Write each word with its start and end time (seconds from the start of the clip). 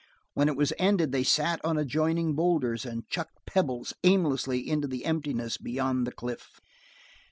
When 0.33 0.49
it 0.49 0.57
was 0.57 0.73
ended 0.79 1.11
they 1.11 1.23
sat 1.23 1.63
on 1.63 1.77
adjoining 1.77 2.33
boulders 2.33 2.85
and 2.87 3.07
chucked 3.07 3.45
pebbles 3.45 3.93
aimlessly 4.03 4.67
into 4.67 4.87
the 4.87 5.05
emptiness 5.05 5.57
beyond 5.59 6.07
the 6.07 6.11
cliff. 6.11 6.59